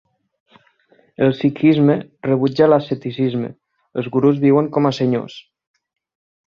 [1.25, 1.97] El sikhisme
[2.29, 3.53] rebutja l'asceticisme:
[4.03, 5.39] els gurús viuen com a senyors.